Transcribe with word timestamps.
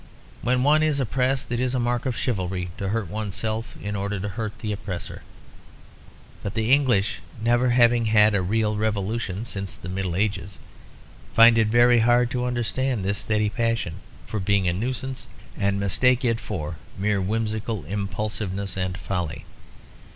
When 0.41 0.63
one 0.63 0.81
is 0.81 0.99
oppressed 0.99 1.51
it 1.51 1.59
is 1.59 1.75
a 1.75 1.79
mark 1.79 2.07
of 2.07 2.17
chivalry 2.17 2.71
to 2.79 2.89
hurt 2.89 3.07
oneself 3.07 3.77
in 3.79 3.95
order 3.95 4.19
to 4.19 4.29
hurt 4.29 4.57
the 4.57 4.71
oppressor. 4.71 5.21
But 6.41 6.55
the 6.55 6.71
English 6.71 7.19
(never 7.39 7.69
having 7.69 8.05
had 8.05 8.33
a 8.33 8.41
real 8.41 8.77
revolution 8.77 9.45
since 9.45 9.75
the 9.75 9.89
Middle 9.89 10.15
Ages) 10.15 10.57
find 11.33 11.55
it 11.55 11.67
very 11.67 11.99
hard 11.99 12.31
to 12.31 12.45
understand 12.45 13.05
this 13.05 13.19
steady 13.19 13.51
passion 13.51 13.93
for 14.25 14.39
being 14.39 14.67
a 14.67 14.73
nuisance, 14.73 15.27
and 15.55 15.79
mistake 15.79 16.25
it 16.25 16.39
for 16.39 16.77
mere 16.97 17.21
whimsical 17.21 17.85
impulsiveness 17.85 18.77
and 18.77 18.97
folly. 18.97 19.45